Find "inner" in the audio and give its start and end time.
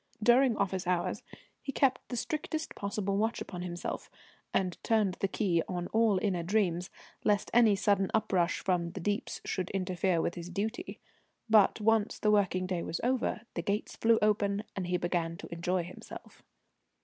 6.23-6.41